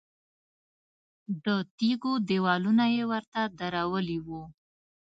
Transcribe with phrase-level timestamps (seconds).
[1.45, 1.47] د
[1.77, 4.41] تیږو دیوالونه یې ورته درولي وو.